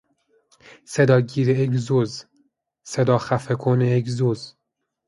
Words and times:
صداگیر 0.85 1.61
اگزوز، 1.61 2.25
صداخفه 2.83 3.55
کن 3.55 3.81
اگزوز 3.81 4.53